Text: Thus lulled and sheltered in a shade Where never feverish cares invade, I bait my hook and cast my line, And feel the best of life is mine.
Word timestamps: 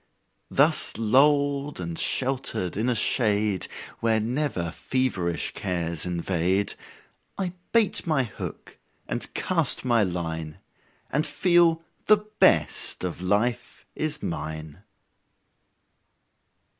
Thus 0.49 0.97
lulled 0.97 1.79
and 1.79 1.95
sheltered 1.95 2.75
in 2.75 2.89
a 2.89 2.95
shade 2.95 3.67
Where 3.99 4.19
never 4.19 4.71
feverish 4.71 5.51
cares 5.53 6.07
invade, 6.07 6.73
I 7.37 7.53
bait 7.71 8.07
my 8.07 8.23
hook 8.23 8.79
and 9.07 9.31
cast 9.35 9.85
my 9.85 10.01
line, 10.01 10.57
And 11.11 11.27
feel 11.27 11.83
the 12.07 12.17
best 12.39 13.03
of 13.03 13.21
life 13.21 13.85
is 13.93 14.23
mine. 14.23 14.81